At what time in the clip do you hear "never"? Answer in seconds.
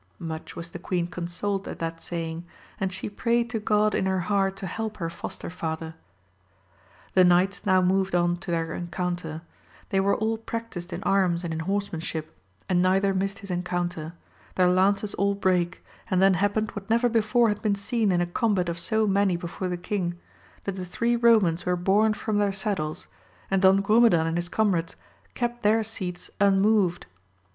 16.89-17.07